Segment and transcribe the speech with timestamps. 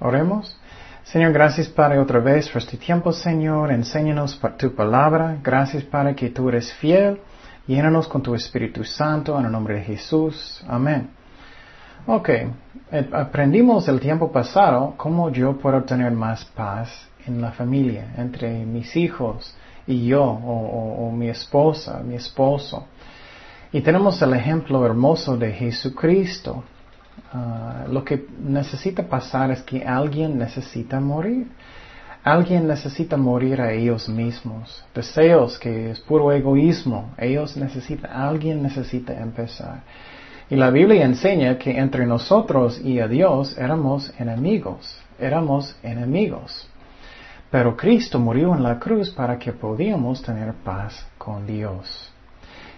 [0.00, 0.58] Oremos.
[1.04, 3.72] Señor, gracias Padre otra vez por este tiempo, Señor.
[3.72, 5.38] Enséñanos tu palabra.
[5.42, 7.20] Gracias Padre que tú eres fiel.
[7.66, 10.64] Llénanos con tu Espíritu Santo en el nombre de Jesús.
[10.68, 11.10] Amén.
[12.06, 18.14] Ok, eh, aprendimos el tiempo pasado cómo yo puedo tener más paz en la familia,
[18.16, 19.54] entre mis hijos
[19.86, 22.86] y yo, o, mi esposa, mi esposo.
[23.72, 26.64] Y tenemos el ejemplo hermoso de Jesucristo.
[27.32, 31.48] Ah, lo que necesita pasar es que alguien necesita morir.
[32.24, 34.84] Alguien necesita morir a ellos mismos.
[34.94, 37.12] Deseos que es puro egoísmo.
[37.16, 39.82] Ellos necesitan, alguien necesita empezar.
[40.50, 44.98] Y la Biblia enseña que entre nosotros y a Dios éramos enemigos.
[45.18, 46.68] Éramos enemigos.
[47.50, 52.12] Pero Cristo murió en la cruz para que podíamos tener paz con Dios.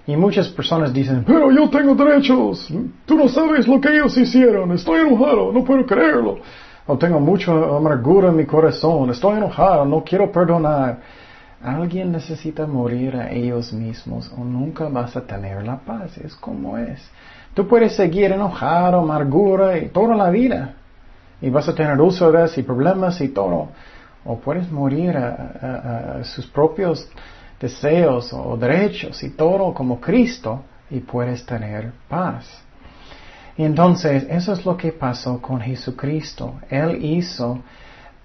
[0.06, 2.68] Y muchas personas dicen, pero yo tengo derechos,
[3.06, 6.38] tú no sabes lo que ellos hicieron, estoy enojado, no puedo creerlo,
[6.86, 10.98] o tengo mucha amargura en mi corazón, estoy enojado, no quiero perdonar.
[11.62, 16.78] Alguien necesita morir a ellos mismos o nunca vas a tener la paz, es como
[16.78, 16.98] es.
[17.52, 20.74] Tú puedes seguir enojado, amargura y toda la vida.
[21.42, 23.68] Y vas a tener úlceras y problemas y todo.
[24.24, 27.06] O puedes morir a sus propios
[27.60, 32.46] deseos o derechos y todo como Cristo y puedes tener paz.
[33.56, 36.54] Y entonces eso es lo que pasó con Jesucristo.
[36.70, 37.58] Él hizo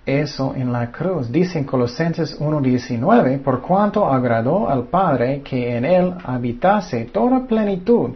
[0.05, 1.31] eso en la cruz.
[1.31, 8.11] Dice en Colosenses 1.19, por cuanto agradó al Padre que en Él habitase toda plenitud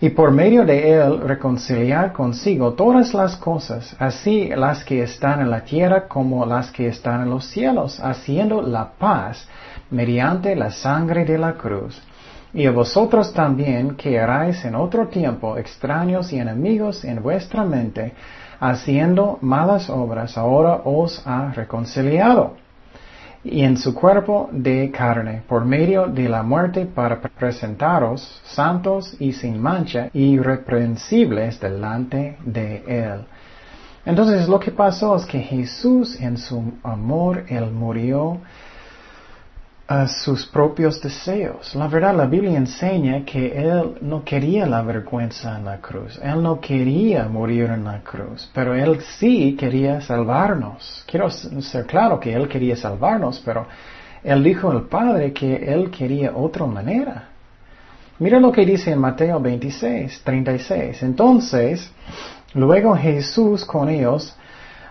[0.00, 5.50] y por medio de Él reconciliar consigo todas las cosas, así las que están en
[5.50, 9.48] la tierra como las que están en los cielos, haciendo la paz
[9.90, 12.00] mediante la sangre de la cruz.
[12.52, 18.12] Y a vosotros también, que erais en otro tiempo extraños y enemigos en vuestra mente,
[18.60, 22.65] haciendo malas obras, ahora os ha reconciliado.
[23.48, 29.34] Y en su cuerpo de carne, por medio de la muerte, para presentaros santos y
[29.34, 33.24] sin mancha, irreprensibles delante de Él.
[34.04, 38.40] Entonces lo que pasó es que Jesús en su amor, Él murió
[39.88, 41.74] a sus propios deseos.
[41.76, 46.18] La verdad, la Biblia enseña que Él no quería la vergüenza en la cruz.
[46.22, 51.04] Él no quería morir en la cruz, pero Él sí quería salvarnos.
[51.06, 53.66] Quiero ser claro que Él quería salvarnos, pero
[54.24, 57.28] Él dijo al Padre que Él quería otra manera.
[58.18, 61.02] Mira lo que dice en Mateo 26, 36.
[61.04, 61.92] Entonces,
[62.54, 64.34] luego Jesús con ellos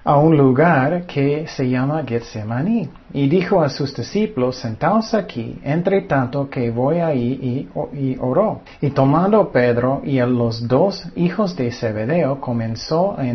[0.06, 6.02] a un lugar que se llama Getsemaní y dijo a sus discípulos, sentaos aquí, entre
[6.04, 8.62] tanto que voy ahí y, oró.
[8.82, 13.28] Y tomando Pedro y a los dos hijos de Zebedeo, comenzó a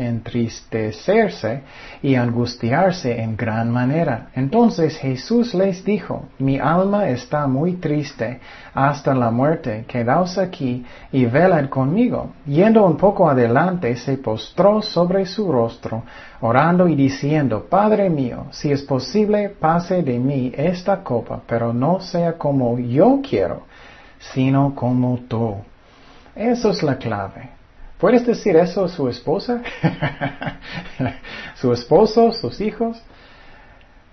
[0.00, 1.62] entristecerse
[2.02, 4.28] y angustiarse en gran manera.
[4.34, 8.40] Entonces Jesús les dijo, mi alma está muy triste
[8.74, 12.30] hasta la muerte, quedaos aquí y velad conmigo.
[12.46, 16.02] Yendo un poco adelante, se postró sobre su rostro,
[16.40, 22.00] orando y diciendo, Padre mío, si es posible, pase de mí esta copa, pero no
[22.00, 23.62] sea como yo quiero,
[24.18, 25.56] sino como tú.
[26.34, 27.59] Eso es la clave.
[28.00, 29.62] ¿Puedes decir eso a su esposa?
[31.56, 32.32] ¿Su esposo?
[32.32, 33.00] ¿Sus hijos?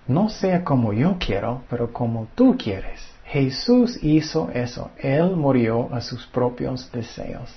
[0.06, 3.00] No sea como yo quiero, pero como tú quieres.
[3.24, 4.90] Jesús hizo eso.
[4.98, 7.54] Él murió a sus propios deseos.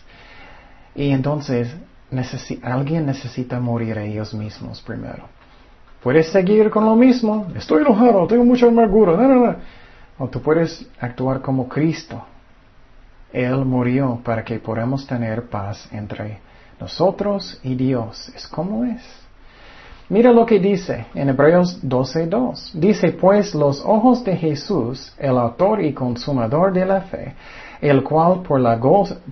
[0.95, 1.75] Y entonces
[2.61, 5.27] alguien necesita morir a ellos mismos primero.
[6.01, 7.47] Puedes seguir con lo mismo.
[7.55, 9.17] Estoy enojado, tengo mucha amargura.
[9.17, 9.55] No, no, no.
[10.17, 12.25] O tú puedes actuar como Cristo.
[13.33, 16.39] Él murió para que podamos tener paz entre
[16.79, 18.29] nosotros y Dios.
[18.35, 19.01] Es como es.
[20.09, 22.73] Mira lo que dice en Hebreos 12.2.
[22.73, 27.33] Dice, pues los ojos de Jesús, el autor y consumador de la fe,
[27.79, 28.77] el cual por, la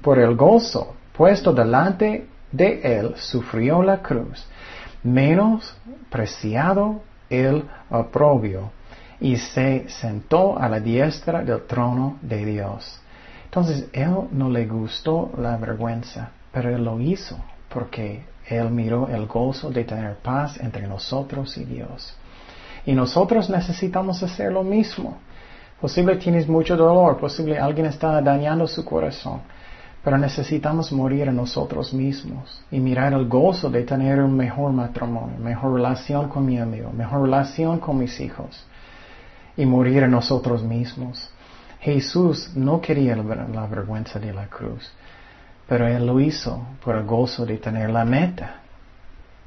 [0.01, 4.47] por el gozo puesto delante de él sufrió la cruz,
[5.03, 5.75] menos
[6.09, 8.71] preciado el oprobio,
[9.19, 13.01] y se sentó a la diestra del trono de Dios.
[13.49, 17.35] Entonces, él no le gustó la vergüenza, pero él lo hizo
[17.67, 22.15] porque él miró el gozo de tener paz entre nosotros y Dios.
[22.85, 25.17] Y nosotros necesitamos hacer lo mismo.
[25.81, 29.41] Posible tienes mucho dolor, posible alguien está dañando su corazón.
[30.03, 35.37] Pero necesitamos morir a nosotros mismos y mirar el gozo de tener un mejor matrimonio,
[35.39, 38.65] mejor relación con mi amigo, mejor relación con mis hijos
[39.57, 41.29] y morir a nosotros mismos.
[41.79, 44.91] Jesús no quería la vergüenza de la cruz,
[45.67, 48.61] pero Él lo hizo por el gozo de tener la meta.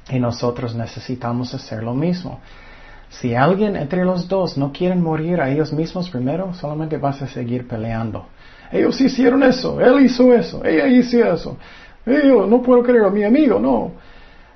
[0.09, 2.39] Y nosotros necesitamos hacer lo mismo.
[3.09, 7.27] Si alguien entre los dos no quieren morir a ellos mismos primero, solamente vas a
[7.27, 8.25] seguir peleando.
[8.71, 11.57] Ellos hicieron eso, él hizo eso, ella hizo eso.
[12.05, 13.91] Yo no puedo creer a mi amigo, no.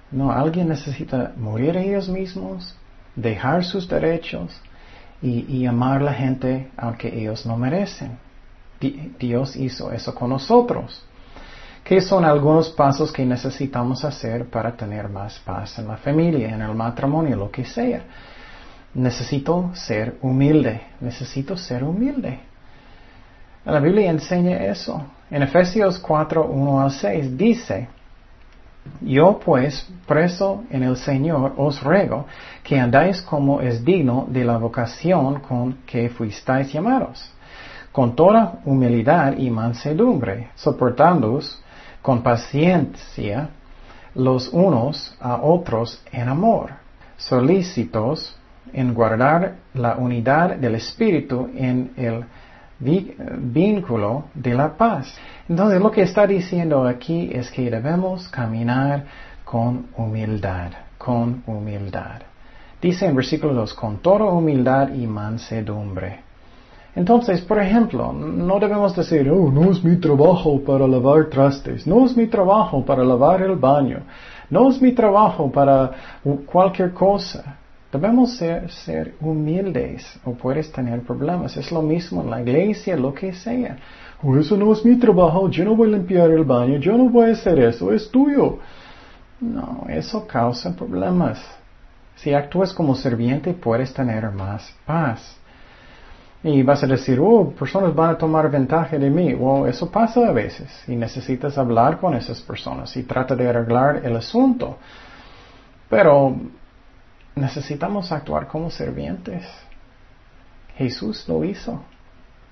[0.10, 2.76] No, alguien necesita morir a ellos mismos,
[3.16, 4.60] dejar sus derechos
[5.22, 8.18] y, amar a la gente aunque ellos no merecen.
[9.20, 11.04] Dios hizo eso con nosotros.
[11.84, 16.62] ¿Qué son algunos pasos que necesitamos hacer para tener más paz en la familia, en
[16.62, 18.04] el matrimonio, lo que sea?
[18.94, 22.40] Necesito ser humilde, necesito ser humilde.
[23.66, 25.02] La Biblia enseña eso.
[25.30, 27.88] En Efesios 4, 1 al 6 dice,
[29.02, 32.26] yo pues, preso en el Señor, os ruego
[32.64, 37.32] que andáis como es digno de la vocación con que fuisteis llamados,
[37.92, 41.62] con toda humildad y mansedumbre, soportándoos
[42.02, 43.50] con paciencia
[44.16, 46.72] los unos a otros en amor,
[47.18, 48.36] solícitos
[48.74, 52.26] en guardar la unidad del Espíritu en el
[52.80, 55.14] vínculo de la paz.
[55.50, 59.06] Entonces lo que está diciendo aquí es que debemos caminar
[59.44, 62.22] con humildad, con humildad.
[62.82, 66.28] Dice en versículo 2, con toda humildad y mansedumbre.
[66.96, 72.06] Entonces, por ejemplo, no debemos decir, oh, no es mi trabajo para lavar trastes, no
[72.06, 74.00] es mi trabajo para lavar el baño,
[74.50, 75.92] no es mi trabajo para
[76.46, 77.58] cualquier cosa.
[77.98, 81.58] Debemos ser, ser humildes o puedes tener problemas.
[81.58, 83.76] Es lo mismo en la iglesia, lo que sea.
[84.22, 87.10] Oh, eso no es mi trabajo, yo no voy a limpiar el baño, yo no
[87.10, 88.60] voy a hacer eso, es tuyo.
[89.42, 91.44] No, eso causa problemas.
[92.18, 95.36] Si actúas como serviente, puedes tener más paz.
[96.44, 99.34] Y vas a decir, oh, personas van a tomar ventaja de mí.
[99.34, 104.02] Well, eso pasa a veces y necesitas hablar con esas personas y trata de arreglar
[104.06, 104.78] el asunto.
[105.90, 106.36] Pero
[107.38, 109.46] necesitamos actuar como servientes.
[110.78, 111.82] Jesús lo hizo.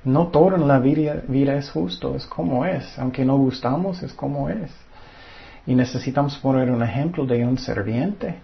[0.03, 1.23] No todo en la vida,
[1.55, 2.97] es justo, es como es.
[2.99, 4.71] Aunque no gustamos, es como es.
[5.65, 8.35] Y necesitamos poner un ejemplo de un serviente.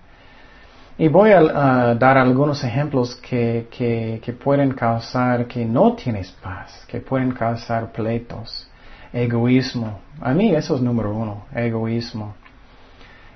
[0.98, 7.00] Y voy a dar algunos ejemplos que, que, pueden causar que no tienes paz, que
[7.00, 8.68] pueden causar pleitos,
[9.14, 10.00] egoísmo.
[10.20, 12.36] A mí eso es número uno, egoísmo.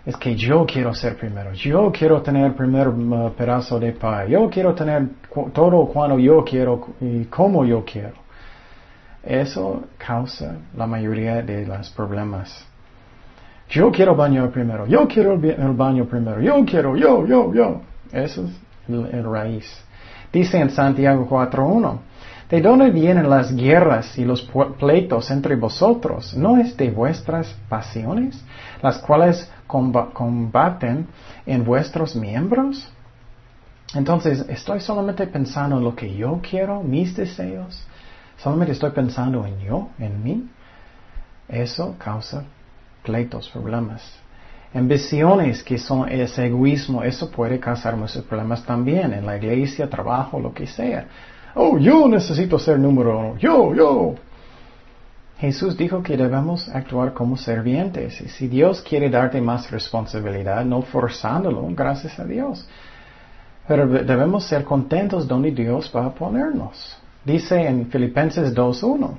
[0.05, 4.29] Es que yo quiero ser primero, yo quiero tener el primer uh, pedazo de paz,
[4.29, 5.07] yo quiero tener
[5.51, 8.13] todo cuando yo quiero y como yo quiero.
[9.23, 12.67] Eso causa la mayoría de los problemas.
[13.67, 17.81] Yo quiero baño primero, yo quiero el baño primero, yo quiero, yo, yo, yo.
[18.11, 18.51] Eso es
[18.87, 19.65] el, raíz.
[20.31, 21.97] Dice en Santiago 4.1,
[22.49, 24.41] ¿de dónde vienen las guerras y los
[24.77, 26.35] pleitos entre vosotros?
[26.35, 28.43] ¿No es de vuestras pasiones,
[28.81, 31.07] las cuales combaten
[31.45, 32.87] en vuestros miembros?
[33.93, 37.85] Entonces, ¿estoy solamente pensando en lo que yo quiero, mis deseos?
[38.37, 40.49] ¿Solamente estoy pensando en yo, en mí?
[41.47, 42.43] Eso causa
[43.03, 44.01] pleitos, problemas.
[44.73, 50.39] Ambiciones que son ese egoísmo, eso puede causar muchos problemas también en la iglesia, trabajo,
[50.39, 51.07] lo que sea.
[51.55, 53.37] Oh, yo necesito ser número uno.
[53.37, 54.15] Yo, yo.
[55.37, 58.19] Jesús dijo que debemos actuar como servientes.
[58.21, 62.67] Y si Dios quiere darte más responsabilidad, no forzándolo, gracias a Dios.
[63.67, 66.97] Pero debemos ser contentos donde Dios va a ponernos.
[67.23, 69.17] Dice en Filipenses 2.1.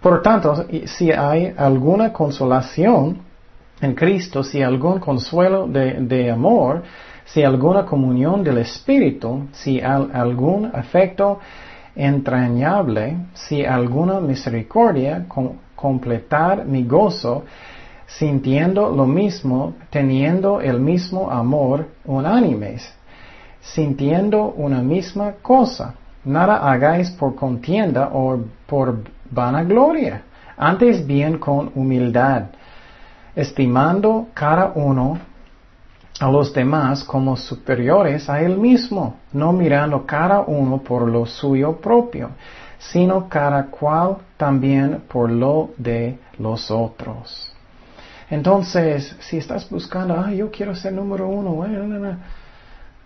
[0.00, 3.18] Por tanto, si hay alguna consolación
[3.80, 6.82] en Cristo, si algún consuelo de, amor,
[7.24, 11.40] si alguna comunión del Espíritu, si algún afecto
[11.94, 15.26] entrañable, si alguna misericordia,
[15.74, 17.44] completar mi gozo,
[18.06, 22.92] sintiendo lo mismo, teniendo el mismo amor unánimes,
[23.60, 25.94] sintiendo una misma cosa.
[26.24, 30.22] Nada hagáis por contienda o por vanagloria,
[30.56, 32.50] antes bien con humildad,
[33.34, 35.18] estimando cada uno
[36.20, 41.76] a los demás como superiores a él mismo, no mirando cada uno por lo suyo
[41.76, 42.30] propio,
[42.78, 47.50] sino cada cual también por lo de los otros.
[48.28, 51.66] Entonces, si estás buscando, ah, yo quiero ser número uno,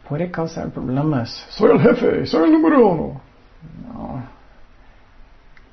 [0.09, 1.47] puede causar problemas.
[1.51, 3.21] Soy el jefe, soy el número uno.
[3.87, 4.23] No,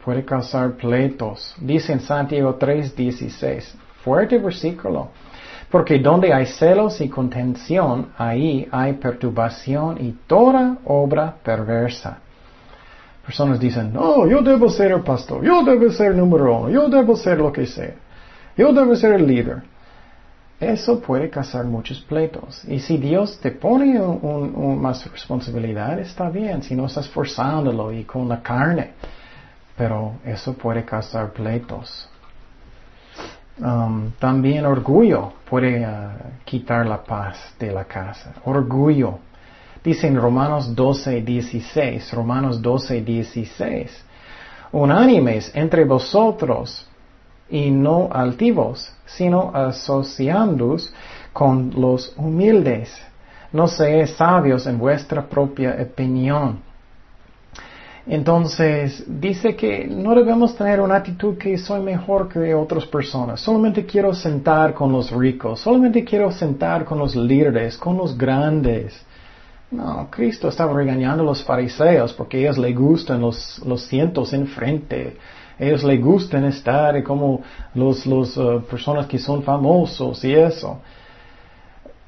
[0.06, 1.56] puede causar pleitos.
[1.60, 5.10] Dice en Santiago 3:16, fuerte versículo,
[5.72, 12.20] porque donde hay celos y contención, ahí hay perturbación y toda obra perversa.
[13.25, 17.16] Personas dicen, no, yo debo ser el pastor, yo debo ser número uno, yo debo
[17.16, 17.94] ser lo que sea,
[18.58, 19.63] yo debo ser el líder.
[20.60, 22.63] eso puede causar muchos pleitos.
[22.66, 28.28] Y si Dios te pone más responsabilidad, está bien, si no estás forzándolo y con
[28.28, 28.92] la carne.
[29.78, 32.11] Pero eso puede causar pleitos.
[33.62, 38.34] Um, también orgullo puede uh, quitar la paz de la casa.
[38.46, 39.20] Orgullo.
[39.84, 44.06] Dice en Romanos 12, 16, Romanos 12, 16,
[44.72, 46.88] unánimes entre vosotros
[47.50, 50.91] y no altivos, sino asociándoos
[51.32, 53.00] con los humildes.
[53.51, 56.71] No seáis sabios en vuestra propia opinión.
[58.08, 63.39] Entonces, dice que no debemos tener una actitud que soy mejor que otras personas.
[63.41, 65.60] Solamente quiero sentar con los ricos.
[65.60, 69.00] Solamente quiero sentar con los líderes, con los grandes.
[69.70, 74.34] No, Cristo estaba regañando a los fariseos porque a ellos les gustan los, los cientos
[74.34, 75.15] enfrente
[75.62, 77.43] ellos les gustan estar como
[77.75, 80.79] los, los uh, personas que son famosos y eso.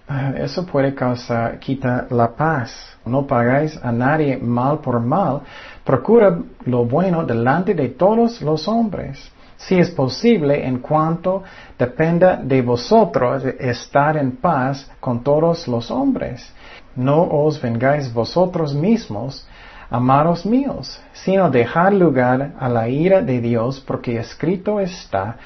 [0.09, 2.97] Uh, eso puede causar, quita la paz.
[3.05, 5.41] No pagáis a nadie mal por mal.
[5.84, 9.32] Procura lo bueno delante de todos los hombres.
[9.58, 11.44] Si es posible, en cuanto
[11.78, 16.54] dependa de vosotros, estar en paz con todos los hombres.
[16.96, 19.48] No os vengáis vosotros mismos,
[19.90, 25.38] amados míos, sino dejar lugar a la ira de Dios, porque escrito está,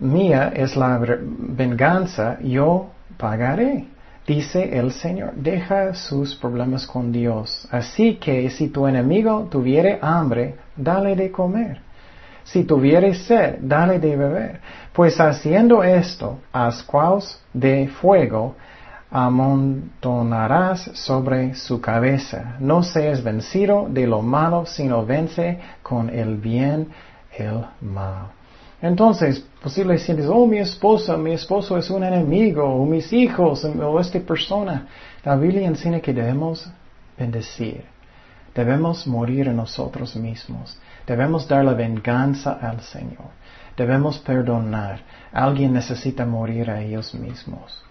[0.00, 3.86] mía es la venganza, yo pagaré.
[4.28, 7.66] Dice el Señor, deja sus problemas con Dios.
[7.70, 11.80] Así que si tu enemigo tuviere hambre, dale de comer.
[12.44, 14.60] Si tuviere sed, dale de beber.
[14.92, 18.54] Pues haciendo esto, ascuaos de fuego,
[19.10, 22.56] amontonarás sobre su cabeza.
[22.60, 26.88] No seas vencido de lo malo, sino vence con el bien
[27.34, 28.37] el mal.
[28.80, 34.00] Entonces, posible sientes, oh, mi esposa, mi esposo es un enemigo, o mis hijos, o
[34.00, 34.86] esta persona.
[35.24, 36.70] La Biblia enseña que debemos
[37.16, 37.84] bendecir.
[38.54, 40.78] Debemos morir en nosotros mismos.
[41.06, 43.30] Debemos dar la venganza al Señor.
[43.76, 45.00] Debemos perdonar.
[45.32, 47.84] Alguien necesita morir a ellos mismos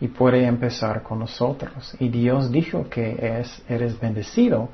[0.00, 1.94] y puede empezar con nosotros.
[2.00, 4.70] Y Dios dijo que es, eres bendecido,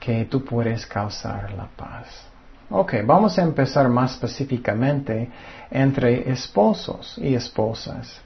[0.00, 2.27] que tú puedes causar la paz.
[2.70, 5.30] Ok, vamos a empezar más específicamente
[5.70, 8.20] entre esposos y esposas.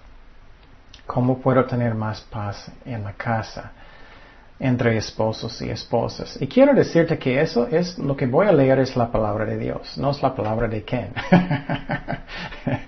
[1.06, 3.72] ¿Cómo puedo tener más paz en la casa?
[4.62, 6.40] entre esposos y esposas.
[6.40, 9.58] Y quiero decirte que eso es lo que voy a leer es la palabra de
[9.58, 11.08] Dios, no es la palabra de Ken.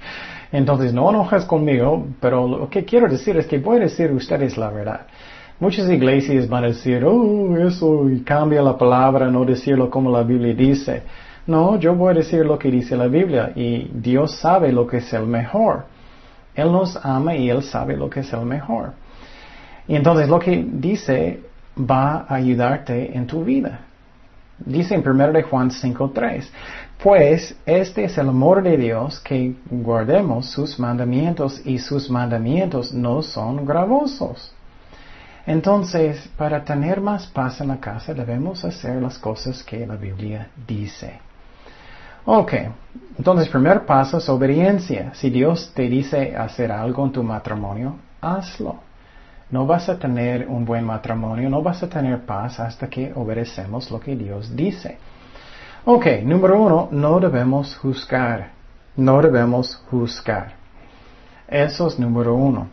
[0.52, 4.56] Entonces, no enojas conmigo, pero lo que quiero decir es que voy a decir ustedes
[4.56, 5.00] la verdad.
[5.58, 10.54] Muchas iglesias van a decir, oh, eso, cambia la palabra, no decirlo como la Biblia
[10.54, 11.02] dice.
[11.46, 14.98] No, yo voy a decir lo que dice la Biblia y Dios sabe lo que
[14.98, 15.84] es el mejor.
[16.54, 18.92] Él nos ama y Él sabe lo que es el mejor.
[19.86, 21.40] Y entonces lo que dice
[21.78, 23.80] va a ayudarte en tu vida.
[24.56, 26.48] Dice en 1 de Juan 5.3,
[27.02, 33.20] pues este es el amor de Dios que guardemos sus mandamientos y sus mandamientos no
[33.20, 34.54] son gravosos.
[35.46, 40.48] Entonces, para tener más paz en la casa debemos hacer las cosas que la Biblia
[40.66, 41.23] dice.
[42.26, 42.54] Ok,
[43.18, 45.12] entonces primer paso es obediencia.
[45.14, 48.76] Si Dios te dice hacer algo en tu matrimonio, hazlo.
[49.50, 53.90] No vas a tener un buen matrimonio, no vas a tener paz hasta que obedecemos
[53.90, 54.96] lo que Dios dice.
[55.84, 58.52] Ok, número uno, no debemos juzgar.
[58.96, 60.54] No debemos juzgar.
[61.46, 62.68] Eso es número uno.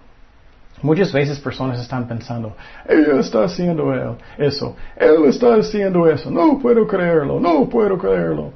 [0.81, 2.55] Muchas veces personas están pensando,
[2.87, 8.53] ella está haciendo él, eso, él está haciendo eso, no puedo creerlo, no puedo creerlo.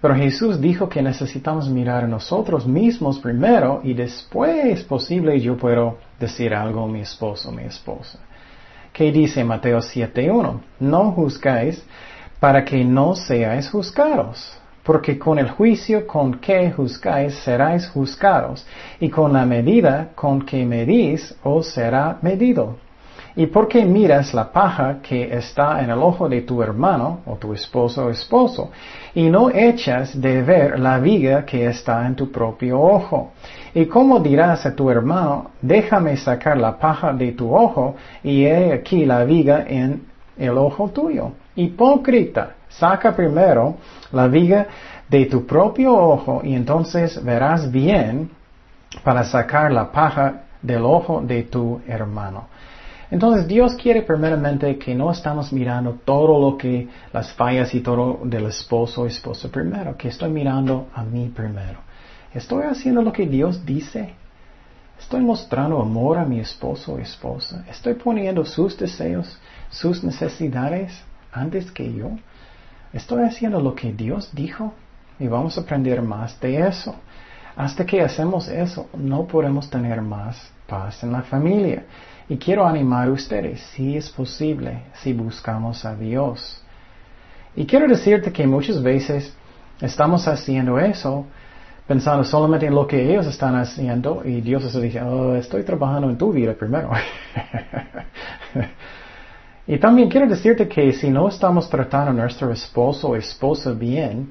[0.00, 5.98] Pero Jesús dijo que necesitamos mirar a nosotros mismos primero y después posible yo puedo
[6.20, 8.20] decir algo a mi esposo, mi esposa.
[8.92, 10.60] ¿Qué dice Mateo 7.1?
[10.80, 11.84] No juzgáis
[12.38, 18.64] para que no seáis juzgados, porque con el juicio con que juzgáis seráis juzgados,
[19.00, 22.76] y con la medida con que medís os será medido.
[23.38, 27.36] ¿Y por qué miras la paja que está en el ojo de tu hermano o
[27.36, 28.72] tu esposo o esposo
[29.14, 33.30] y no echas de ver la viga que está en tu propio ojo?
[33.72, 38.72] ¿Y cómo dirás a tu hermano, déjame sacar la paja de tu ojo y he
[38.72, 40.02] aquí la viga en
[40.36, 41.30] el ojo tuyo?
[41.54, 43.76] Hipócrita, saca primero
[44.10, 44.66] la viga
[45.08, 48.30] de tu propio ojo y entonces verás bien
[49.04, 52.48] para sacar la paja del ojo de tu hermano.
[53.10, 58.20] Entonces Dios quiere primeramente que no estamos mirando todo lo que las fallas y todo
[58.24, 61.80] del esposo o esposa primero, que estoy mirando a mí primero.
[62.34, 64.14] ¿Estoy haciendo lo que Dios dice?
[65.00, 67.64] Estoy mostrando amor a mi esposo o esposa.
[67.70, 69.38] Estoy poniendo sus deseos,
[69.70, 72.10] sus necesidades antes que yo.
[72.92, 74.74] Estoy haciendo lo que Dios dijo
[75.18, 76.94] y vamos a aprender más de eso.
[77.56, 81.84] Hasta que hacemos eso, no podemos tener más paz en la familia.
[82.28, 86.62] Y quiero animar a ustedes, si es posible, si buscamos a Dios.
[87.56, 89.34] Y quiero decirte que muchas veces
[89.80, 91.26] estamos haciendo eso
[91.88, 96.10] pensando solamente en lo que ellos están haciendo y Dios está diciendo, oh, estoy trabajando
[96.10, 96.90] en tu vida primero.
[99.66, 104.30] y también quiero decirte que si no estamos tratando a nuestro esposo o esposa bien,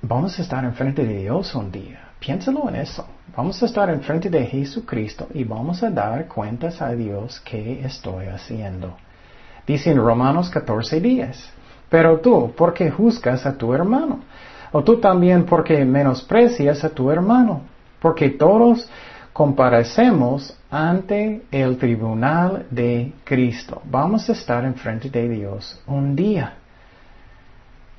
[0.00, 2.00] vamos a estar enfrente de Dios un día.
[2.18, 3.06] Piénsalo en eso.
[3.36, 8.26] Vamos a estar enfrente de Jesucristo y vamos a dar cuentas a Dios qué estoy
[8.26, 8.96] haciendo.
[9.66, 11.50] Dice en Romanos 14 días.
[11.88, 14.20] Pero tú, ¿por qué juzgas a tu hermano?
[14.72, 17.62] O tú también porque menosprecias a tu hermano,
[18.00, 18.88] porque todos
[19.32, 23.82] comparecemos ante el tribunal de Cristo.
[23.84, 26.54] Vamos a estar enfrente de Dios un día.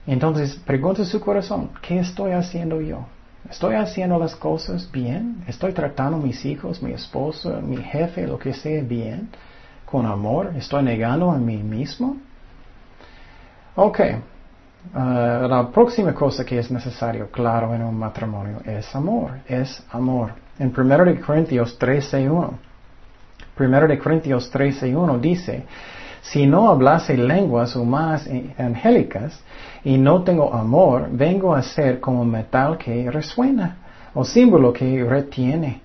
[0.06, 3.06] Entonces, pregunta su corazón, ¿qué estoy haciendo yo?
[3.50, 5.44] ¿Estoy haciendo las cosas bien?
[5.48, 9.29] ¿Estoy tratando a mis hijos, mi esposo, mi jefe, lo que sea bien?
[9.86, 10.53] ¿Con amor?
[10.56, 12.18] ¿Estoy negando a mí mismo?
[13.75, 14.00] Ok,
[14.94, 20.34] Ah, la próxima cosa que es necesario, claro, en un matrimonio es amor, es amor.
[20.60, 22.51] En 1 de Corintios 13.1,
[23.58, 25.66] 1 de Corintios 13.1 dice,
[26.24, 29.40] si no hablase lenguas humanas angélicas
[29.83, 33.77] y no tengo amor, vengo a ser como metal que resuena
[34.16, 35.81] o símbolo que retiene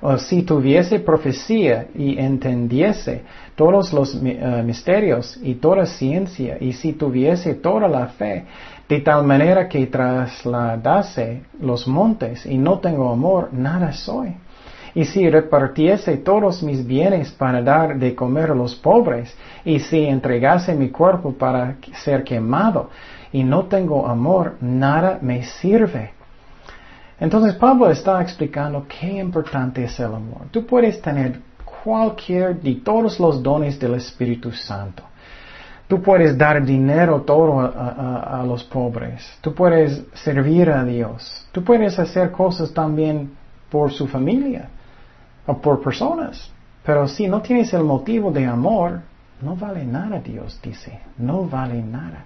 [0.00, 3.22] o si tuviese profecía y entendiese
[3.54, 8.44] todos los eh, misterios y toda ciencia, y si tuviese toda la fe,
[8.88, 14.34] de tal manera que trasladase los montes y no tengo amor, nada soy.
[14.96, 20.06] Y si repartiese todos mis bienes para dar de comer a los pobres, y si
[20.06, 22.88] entregase mi cuerpo para ser quemado,
[23.30, 26.12] y no tengo amor, nada me sirve.
[27.20, 30.46] Entonces Pablo está explicando qué importante es el amor.
[30.50, 31.40] Tú puedes tener
[31.84, 35.02] cualquier de todos los dones del Espíritu Santo.
[35.88, 39.30] Tú puedes dar dinero todo a, a, los pobres.
[39.42, 41.46] Tú puedes servir a Dios.
[41.52, 43.32] Tú puedes hacer cosas también
[43.68, 44.70] por su familia
[45.46, 46.50] o por personas.
[46.84, 49.00] Pero si no tienes el motivo de amor,
[49.40, 51.00] no vale nada, Dios dice.
[51.18, 52.24] No vale nada.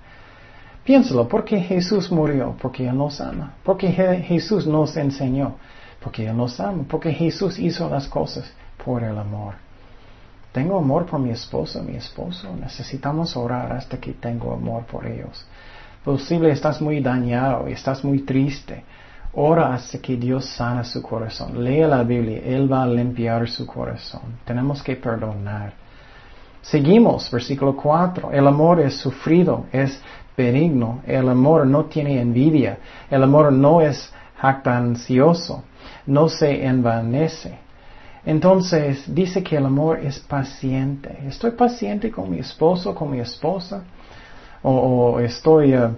[0.84, 5.56] Piénsalo, porque Jesús murió, porque Él nos ama, porque Jesús nos enseñó,
[6.02, 8.50] porque Él nos ama, porque Jesús hizo las cosas
[8.84, 9.54] por el amor.
[10.52, 12.48] Tengo amor por mi esposo, mi esposo.
[12.56, 15.46] Necesitamos orar hasta que tengo amor por ellos.
[16.04, 18.82] Posible estás muy dañado estás muy triste.
[19.32, 21.62] Ora hasta que Dios sana su corazón.
[21.62, 24.38] Lea la Biblia, Él va a limpiar su corazón.
[24.44, 25.72] Tenemos que perdonar.
[26.62, 28.32] Seguimos, versículo 4.
[28.32, 30.00] El amor es sufrido, es
[30.36, 31.00] benigno.
[31.06, 32.78] El amor no tiene envidia.
[33.10, 35.62] El amor no es jactancioso.
[36.06, 37.58] No se envanece.
[38.24, 41.18] Entonces dice que el amor es paciente.
[41.26, 43.82] Estoy paciente con mi esposo, con mi esposa.
[44.62, 45.88] O, estoy, eh,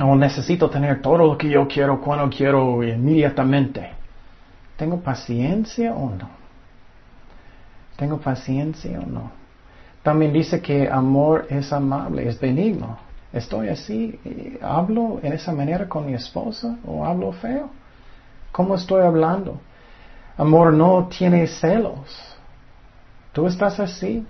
[0.00, 3.90] o necesito tener todo lo que yo quiero cuando quiero inmediatamente.
[4.76, 6.28] ¿Tengo paciencia o no?
[7.96, 9.30] ¿Tengo paciencia o no?
[10.02, 12.98] También dice que amor es amable, es benigno.
[13.32, 14.18] Estoy así,
[14.62, 17.68] hablo en esa manera con mi esposa o hablo feo.
[18.52, 19.60] ¿Cómo estoy hablando?
[20.36, 22.36] Amor no tiene celos.
[23.32, 24.24] ¿Tú estás así?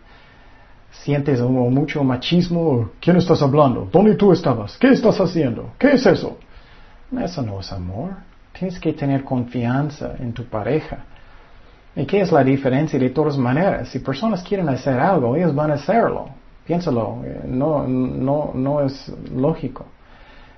[0.90, 2.90] ¿Sientes mucho machismo?
[3.00, 3.88] ¿Quién estás hablando?
[3.92, 4.76] ¿Dónde tú estabas?
[4.78, 5.72] ¿Qué estás haciendo?
[5.78, 6.38] ¿Qué es eso?
[7.16, 8.10] Eso no es amor.
[8.58, 11.04] Tienes que tener confianza en tu pareja.
[11.94, 13.88] ¿Y qué es la diferencia de todas maneras?
[13.88, 16.30] Si personas quieren hacer algo, ellos van a hacerlo.
[16.66, 19.86] Piénsalo, eh, no, no, no es lógico.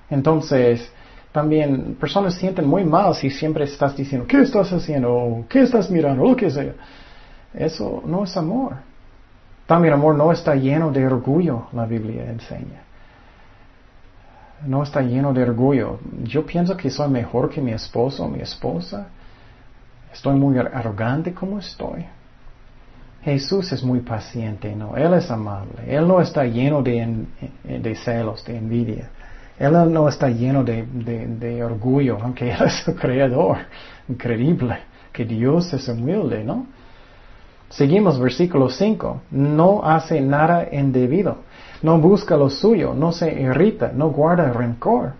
[0.09, 0.91] Entonces,
[1.31, 5.45] también personas sienten muy mal si siempre estás diciendo, ¿qué estás haciendo?
[5.47, 6.25] ¿Qué estás mirando?
[6.25, 6.73] Lo que sea.
[7.53, 8.90] Eso no es amor.
[9.65, 12.81] También amor no está lleno de orgullo, la Biblia enseña.
[14.65, 15.99] No está lleno de orgullo.
[16.23, 19.07] Yo pienso que soy mejor que mi esposo o mi esposa.
[20.13, 22.05] Estoy muy arrogante como estoy.
[23.23, 24.97] Jesús es muy paciente, ¿no?
[24.97, 25.83] Él es amable.
[25.87, 27.25] Él no está lleno de,
[27.63, 29.09] de celos, de envidia.
[29.59, 33.57] Él no está lleno de, de, orgullo, aunque Él es el creador.
[34.09, 34.77] Increíble
[35.13, 36.65] que Dios es humilde, ¿no?
[37.71, 39.21] Seguimos versículo 5.
[39.31, 41.37] No hace nada indebido.
[41.81, 42.93] No busca lo suyo.
[42.93, 43.91] No se irrita.
[43.93, 45.13] No guarda rencor.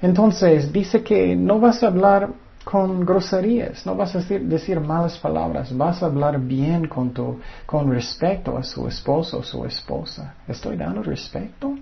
[0.00, 2.30] Entonces dice que no vas a hablar
[2.64, 7.90] con groserías, no vas a decir, malas palabras, vas a hablar bien con, tu, con
[7.90, 10.34] respecto a su esposo o su esposa.
[10.46, 11.78] ¿Estoy dando respeto?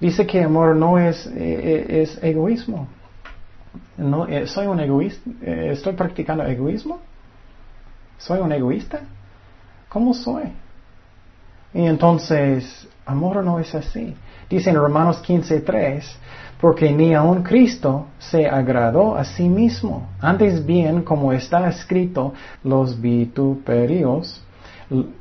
[0.00, 2.86] Dice que amor no es, eh, eh, es egoísmo.
[3.96, 7.00] No, eh, soy un egoísta, estoy practicando egoísmo.
[8.18, 9.00] ¿Soy un egoísta?
[9.88, 10.44] ¿Cómo soy?
[11.72, 14.14] Y entonces, amor no es así.
[14.50, 16.02] Dice en Romanos 15.3,
[16.60, 20.08] porque ni aun Cristo se agradó a sí mismo.
[20.20, 22.32] Antes bien, como está escrito,
[22.64, 24.42] los vituperios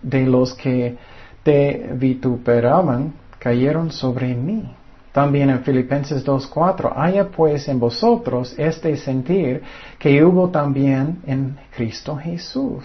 [0.02, 0.98] de los que
[1.44, 4.74] te vituperaban cayeron sobre mí.
[5.18, 9.64] También en Filipenses 2.4, haya pues en vosotros este sentir
[9.98, 12.84] que hubo también en Cristo Jesús.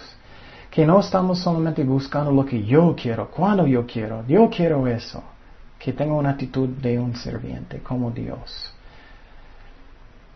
[0.71, 5.23] Que no estamos solamente buscando lo que yo quiero, cuando yo quiero, yo quiero eso
[5.79, 8.73] que tenga una actitud de un serviente como Dios.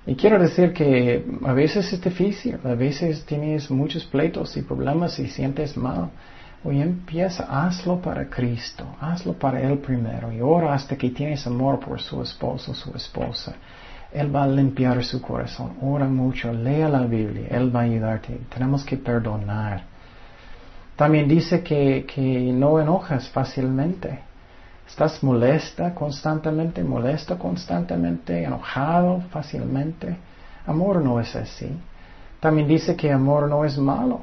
[0.07, 5.19] Y quiero decir que a veces es difícil, a veces tienes muchos pleitos y problemas
[5.19, 6.11] y sientes mal.
[6.69, 11.79] Hoy empieza, hazlo para Cristo, hazlo para Él primero y ora hasta que tienes amor
[11.79, 13.55] por su esposo, su esposa.
[14.13, 15.77] Él va a limpiar su corazón.
[15.81, 18.41] Ora mucho, lea la Biblia, Él va a ayudarte.
[18.53, 19.85] Tenemos que perdonar.
[20.97, 24.19] También dice que, que no enojas fácilmente.
[24.89, 30.17] ¿Estás molesta constantemente, molesto constantemente, enojado fácilmente?
[30.67, 31.71] Amor no es así.
[32.41, 34.23] También dice que amor no es malo.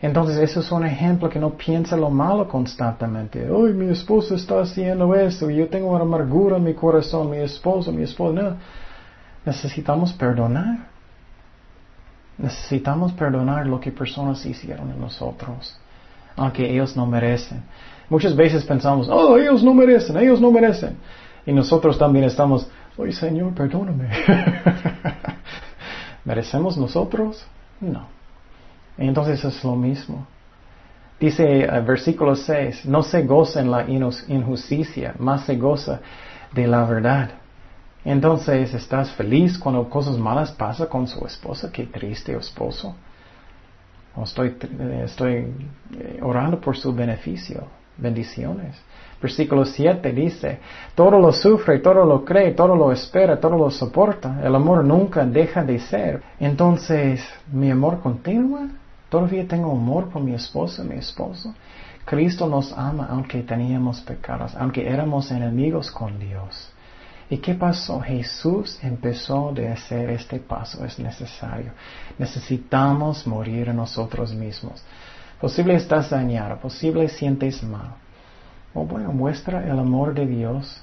[0.00, 3.46] Entonces eso es un ejemplo que no piensa lo malo constantemente.
[3.46, 7.38] Ay, mi esposo está haciendo esto y yo tengo una amargura en mi corazón, mi
[7.38, 8.56] esposo, mi esposo.
[9.46, 10.94] Necesitamos perdonar.
[12.36, 15.78] Necesitamos perdonar lo que personas hicieron en nosotros,
[16.36, 17.62] aunque ellos no merecen.
[18.08, 20.96] Muchas veces pensamos, oh, ellos no merecen, ellos no merecen.
[21.46, 24.10] Y nosotros también estamos, oye Señor, perdóname.
[26.24, 27.46] ¿Merecemos nosotros?
[27.80, 28.13] No.
[28.98, 30.26] Entonces es lo mismo.
[31.18, 36.00] Dice eh, versículo 6, no se goza en la injusticia, más se goza
[36.52, 37.30] de la verdad.
[38.04, 41.70] Entonces, ¿estás feliz cuando cosas malas pasan con su esposa?
[41.72, 42.94] Qué triste esposo.
[44.22, 45.32] estoy, eh, estoy
[45.98, 48.76] eh, orando por su beneficio bendiciones.
[49.20, 50.58] Versículo 7 dice,
[50.94, 54.40] todo lo sufre, todo lo cree, todo lo espera, todo lo soporta.
[54.44, 56.22] El amor nunca deja de ser.
[56.38, 58.68] Entonces, ¿mi amor continúa?
[59.14, 61.54] ¿Todavía tengo amor por mi esposa, mi esposo?
[62.04, 66.72] Cristo nos ama aunque teníamos pecados, aunque éramos enemigos con Dios.
[67.30, 68.00] ¿Y qué pasó?
[68.00, 71.70] Jesús empezó de hacer este paso, es necesario.
[72.18, 74.82] Necesitamos morir nosotros mismos.
[75.40, 77.94] Posible estás dañado, posible sientes mal.
[78.74, 80.82] O bueno, muestra el amor de Dios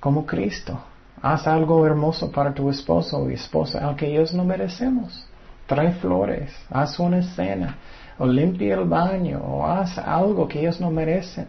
[0.00, 0.78] como Cristo.
[1.22, 5.27] Haz algo hermoso para tu esposo o esposa, aunque ellos no merecemos.
[5.68, 7.76] Trae flores, haz una cena,
[8.18, 11.46] o limpia el baño, o haz algo que ellos no merecen.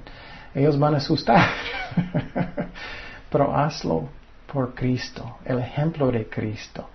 [0.54, 1.48] Ellos van a asustar.
[3.32, 4.10] Pero hazlo
[4.52, 6.90] por Cristo, el ejemplo de Cristo.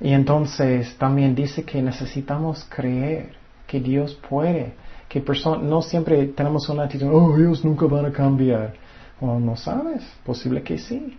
[0.00, 3.34] Y entonces también dice que necesitamos creer
[3.66, 4.72] que Dios puede,
[5.10, 5.22] que
[5.60, 8.72] no siempre tenemos una actitud, oh, ellos nunca van a cambiar.
[9.20, 11.18] O no sabes, posible que sí.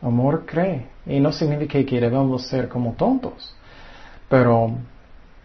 [0.00, 0.86] Amor cree.
[1.04, 3.56] Y no significa que debemos ser como tontos,
[4.32, 4.72] pero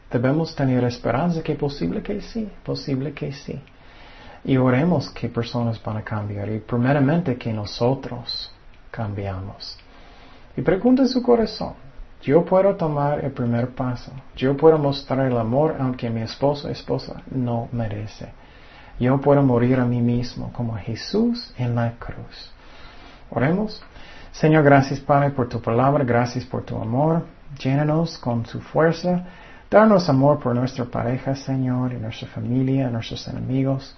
[0.10, 3.62] debemos tener esperanza que posible que sí, posible que sí.
[4.46, 8.50] Y oremos que personas van a cambiar y primeramente que nosotros
[8.90, 9.78] cambiamos.
[10.56, 11.74] Y pregunta en su corazón,
[12.22, 14.14] yo puedo tomar el primer paso.
[14.38, 18.32] Yo puedo mostrar el amor aunque mi esposo esposa no merece.
[19.02, 22.54] Yo puedo morir a mí mismo como Jesús en la cruz.
[23.32, 23.84] Oremos.
[24.32, 27.36] Señor, gracias Padre por tu palabra, gracias por tu amor.
[27.62, 29.26] Llénanos con su fuerza.
[29.70, 33.96] Darnos amor por nuestra pareja, Señor, y nuestra familia, nuestros enemigos.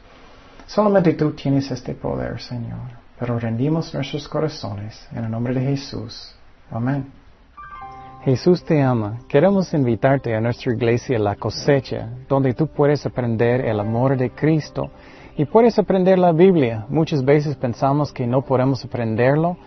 [0.66, 2.98] Solamente tú tienes este poder, Señor.
[3.20, 6.34] Pero rendimos nuestros corazones en el nombre de Jesús.
[6.72, 7.20] Amén.
[8.24, 9.20] Jesús te ama.
[9.28, 14.92] Queremos invitarte a nuestra iglesia La Cosecha, donde tú puedes aprender el amor de Cristo
[15.38, 16.86] y puedes aprender la Biblia.
[16.90, 19.58] Muchas veces pensamos que no podemos aprenderlo,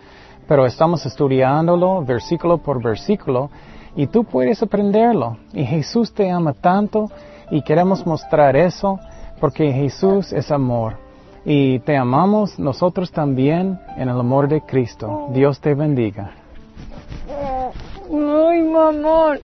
[0.47, 3.49] pero estamos estudiándolo versículo por versículo
[3.95, 5.37] y tú puedes aprenderlo.
[5.53, 7.09] Y Jesús te ama tanto
[7.51, 8.99] y queremos mostrar eso
[9.39, 10.97] porque Jesús es amor.
[11.45, 15.27] Y te amamos nosotros también en el amor de Cristo.
[15.33, 16.31] Dios te bendiga.
[18.09, 19.37] Ay, mamá.